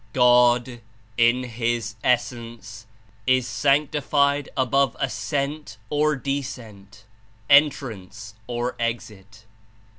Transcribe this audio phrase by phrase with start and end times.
[0.13, 0.81] "God,
[1.15, 2.87] in His Essence,
[3.27, 7.05] Is sanctified above ascent or descent,
[7.51, 9.45] entrance or exit.